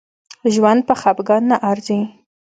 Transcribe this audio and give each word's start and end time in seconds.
ژوند 0.53 0.81
په 0.87 0.93
خپګان 1.01 1.43
نه 1.51 1.57
ارزي 1.71 1.99